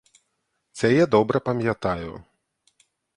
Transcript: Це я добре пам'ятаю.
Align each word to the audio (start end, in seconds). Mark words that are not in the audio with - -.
Це 0.71 0.93
я 0.93 1.05
добре 1.07 1.39
пам'ятаю. 1.39 2.23